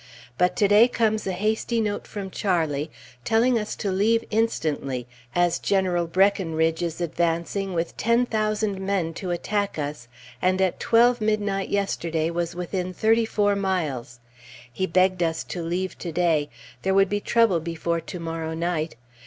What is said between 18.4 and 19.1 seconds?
night.